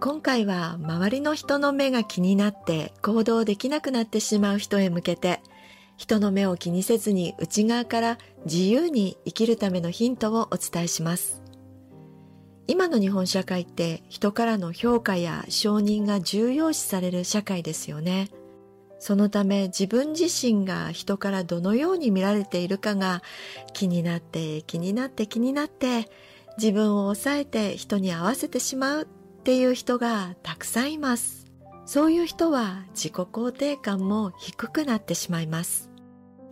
[0.00, 5.40] 今回は周りの人の目が気になって行動できなくなってしまう人へ向けて
[5.96, 11.42] 人の目を気にせずに内側から自由に生きるためのヒントをお伝えします。
[12.68, 18.30] 今の日本社会って人からの評価や承認が重要視される社会ですよね。
[19.00, 23.22] そのため自分自身が人からどのように見られているかが
[23.72, 26.08] 気になって気になって気になって
[26.56, 29.08] 自分を抑えて人に合わせてしまう。
[29.38, 31.46] っていう人がたくさんいます。
[31.86, 35.90] そういう人は自己肯定感も低くなってしまいます。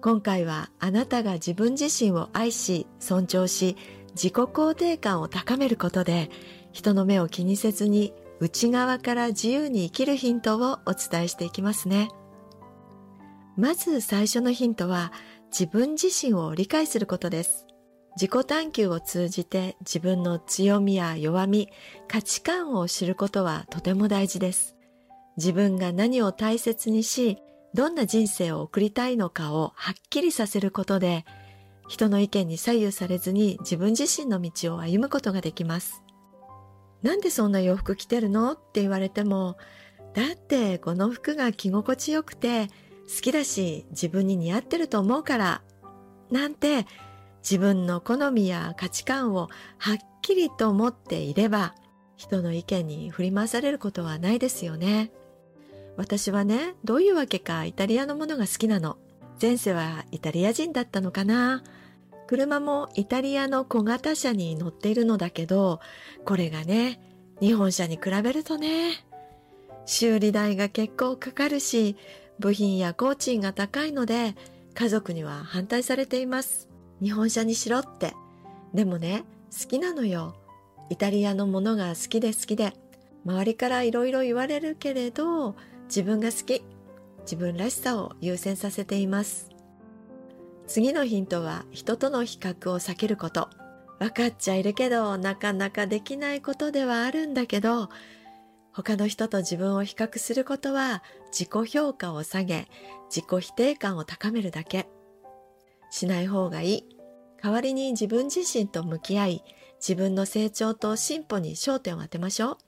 [0.00, 3.76] 今回はあなたが自分自身を愛し、尊重し、
[4.14, 6.30] 自己肯定感を高めることで、
[6.72, 12.08] 人の目を気にせずに内側から自由に生きるヒントをお伝えしていきますね。
[13.56, 15.12] まず最初のヒントは
[15.50, 17.66] 自分自身を理解することです。
[18.20, 21.70] 自己探求を通じて自分の強みや弱み、
[22.06, 24.76] 価値観を知ることはとても大事です。
[25.38, 27.38] 自分が何を大切にし、
[27.72, 31.24] どんな人生を送りたいのかをはっきりさせることで、
[31.88, 36.02] 人の意見に左右されずに自分自身の道を歩むことができます。
[37.00, 39.56] なんでそんな洋服着てるのって言われても、
[40.12, 45.62] だってこの服が着心地よくて好きだし自分に似合ってると思うから、
[46.30, 46.86] なんて
[47.42, 51.74] 自分の好みや価値観をはっきりと持っていれば、
[52.16, 55.10] 人の意見に振り回されることはないですよね。
[55.96, 58.98] 私はね、どういうわけかイタリアのものが好きなの。
[59.40, 61.62] 前世はイタリア人だったのかな。
[62.26, 65.80] 車もイタリアの小型車に乗っているのだけど、
[66.24, 67.00] これがね、
[67.40, 69.04] 日本車に比べるとね、
[69.84, 71.96] 修理代が結構かかるし、
[72.38, 74.36] 部品や工賃が高いので、
[74.74, 76.69] 家族には反対されています。
[77.02, 78.14] 日本車にしろって。
[78.74, 80.36] でもね、好きなのよ。
[80.90, 82.72] イタリアのものが好きで好きで。
[83.24, 86.62] 周りからいろいろ言われるけれど、自分が好き。
[87.22, 89.50] 自分らしさを優先させています。
[90.66, 93.48] 次のヒントは人との比較を避けること。
[93.98, 97.88] 分かっちゃいるけど、なかなかできないことではあるんだけど、
[98.72, 102.68] 他の人と自分を比較することは自己評価を下げ、
[103.14, 104.88] 自己否定感を高めるだけ。
[105.90, 106.88] しない方がいい。
[107.42, 109.44] 代わりに自分自身と向き合い、
[109.76, 112.58] 自分の成長と進歩に焦点を当てましょう。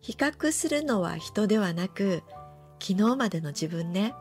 [0.00, 2.22] 比較するのは人ではなく、
[2.80, 4.14] 昨日までの自分ね。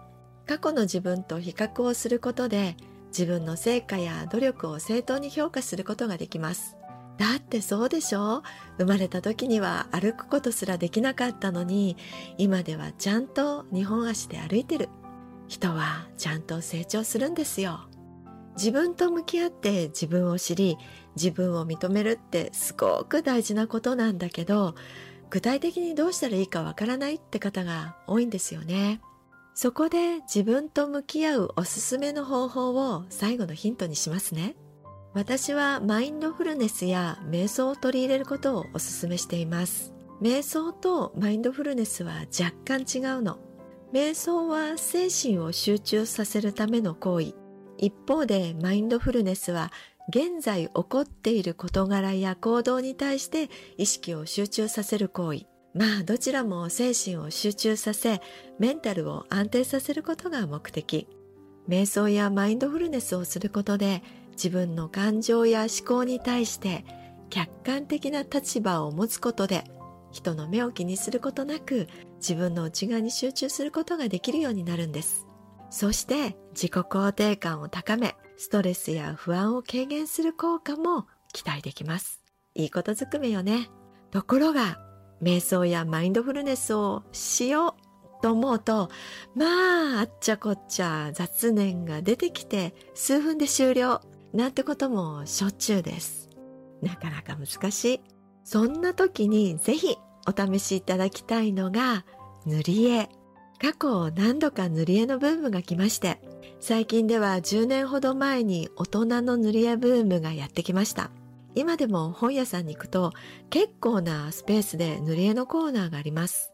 [0.45, 2.77] 過去の自分と比較をすることで、
[3.07, 6.77] 自分の成果や努力を正当に評価することができます。
[7.17, 8.41] だってそうでしょ
[8.77, 11.97] 生まれた時には歩くことすらできなかったのに、
[12.38, 14.90] 今ではちゃんと日本足で歩いてる。
[15.47, 17.81] 人はちゃんと成長するんですよ。
[18.55, 20.78] 自分と向き合って自分を知り
[21.16, 24.76] 自分を認めるってすごく大事なことなんだけど
[25.29, 29.02] 具体的にどうしたらいいかわからないって方が多いんですよね。
[29.55, 34.56] そこで自分と向き合うおすすめの方法を最後のヒントにしますね。
[35.14, 39.94] 私はマインドフルネスや瞑想を取り入れることをおすすめしています。
[40.22, 43.38] 瞑想とマインドフルネスは若干違うの。
[43.91, 47.42] 瞑想は精神を集中させるための行為。
[47.84, 49.70] 一方でマインドフルネスは
[50.08, 55.46] 現在起こっている事柄や行動に対して意識を集中させる行為。
[55.74, 58.22] まあどちらも精神を集中させ
[58.58, 61.09] メンタルを安定させることが目的。
[61.68, 64.02] 瞑想やマインドフルネスをすることで
[64.32, 66.85] 自分の感情や思考に対して
[67.30, 69.66] 客観的な立場を持つことで
[70.12, 75.22] 人の目を気にすることなく自分の内側に集中することができるようになるんです。
[75.73, 82.22] そして自己肯定感を高め、ストレスや不安を軽減する効果も期待できます。
[82.53, 83.72] いいことずくめよね。
[84.11, 84.78] ところが、
[85.20, 88.90] 瞑想やマインドフルネスをしようと思うと、
[89.34, 96.29] まあ、あっちゃこっちゃ雑念が出てきて数分で終了なんてこともしょっちゅうです。
[96.84, 98.02] なかなか難しい。
[98.43, 99.97] そんな時にぜひ
[100.28, 102.05] お試しいただきたいのが
[102.46, 103.09] 塗り絵。
[103.63, 106.19] 過去何度か塗り絵のブームが来まして、
[106.59, 111.11] 最近では10年ほど前に大人の塗り絵ブームがやってきました。
[111.55, 113.13] 今でも本屋さんに行くと
[113.49, 116.51] 結構なスペースで塗り絵のコーナーがあります。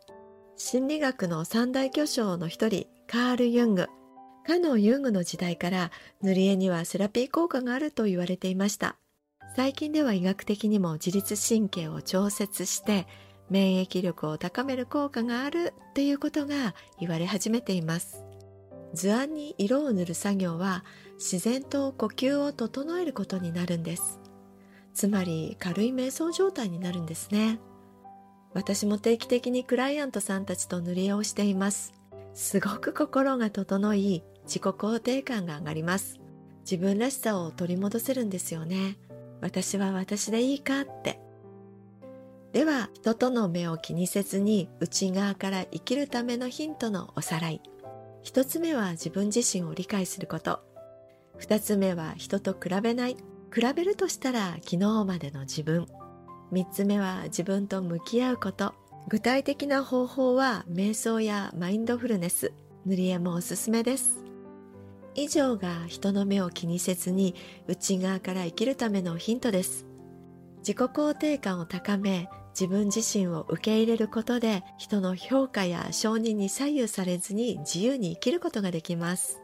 [0.56, 3.88] 心理学の三大巨匠の一人、カール・ユング。
[4.46, 5.90] かのユングの時代から
[6.22, 8.98] 塗り絵にはセラピー効果があると言われていました。
[9.56, 13.08] 最近では医学的にも自律神経を調節して
[13.50, 18.24] 免疫力を高める効果があるっていうことが言われ始めています。
[18.94, 20.84] 図案に色を塗る作業は
[21.16, 24.20] 自然と呼吸を整えることになるんです。
[24.94, 27.60] つまり軽い瞑想状態になるんですね。
[28.54, 31.94] 私も定期的にクライアントさんたちと塗り絵をしています。
[32.34, 36.20] すごく心が整い、自己肯定感が上がります。
[36.62, 38.98] 自分らしさを取り戻せるんですよね。
[39.42, 41.20] 私は私でいいかって。
[42.52, 47.62] では、人との目を気にせずに内側から生きるためのヒントのおさらい。
[48.24, 50.62] 一つ目は自分自身を理解すること。
[51.38, 53.18] 二つ目は人と比べない。
[53.54, 55.88] 比べるとしたら昨日までの自分。
[56.52, 58.74] 三つ目は自分と向き合うこと。
[59.08, 62.52] 具体的な方法は瞑想やマインドフルネス、
[62.86, 64.24] 塗り絵もおすすめです。
[65.16, 67.36] 以上が人の目を気にせずに
[67.68, 69.86] 内側から生きるためのヒントです。
[70.60, 79.40] 自己肯定感を高め、自分自身を受け入れることで人の評価や承認に左右されずに自由に生きることができます。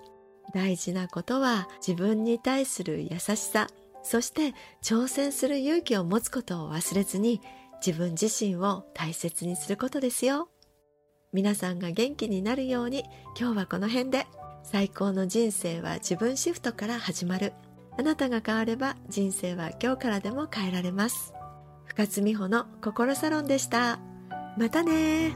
[0.54, 3.68] 大事なことは自分に対する優しさ、
[4.04, 4.54] そして
[4.84, 7.42] 挑戦する勇気を持つことを忘れずに
[7.86, 10.50] 自分自身を大切にすることですよ。
[11.34, 13.04] 皆さんが元気になるように
[13.38, 14.28] 今日はこの辺で
[14.64, 17.54] 最高の人生は自分シフトから始まる。
[17.98, 21.34] あなたが変われば人生は今日からでも変えられます。
[21.96, 24.00] 深津美穂の心サロンでした。
[24.58, 25.32] またね